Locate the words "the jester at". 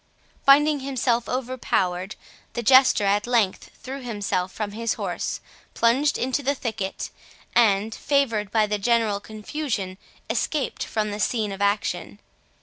2.53-3.27